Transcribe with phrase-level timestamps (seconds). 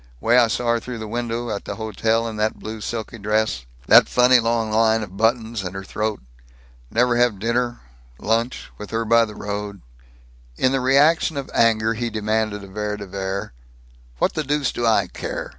[0.19, 3.67] Way I saw her through the window, at that hotel, in that blue silky dress
[3.85, 6.21] that funny long line of buttons, and her throat.
[6.89, 7.81] Never have dinner
[8.17, 9.83] lunch with her by the road"
[10.57, 13.53] In the reaction of anger he demanded of Vere de Vere,
[14.17, 15.49] "What the deuce do I care?